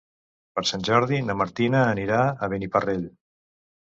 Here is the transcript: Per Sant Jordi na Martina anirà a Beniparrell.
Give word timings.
Per 0.53 0.61
Sant 0.69 0.85
Jordi 0.87 1.19
na 1.27 1.35
Martina 1.41 1.83
anirà 1.91 2.23
a 2.47 2.51
Beniparrell. 2.55 3.07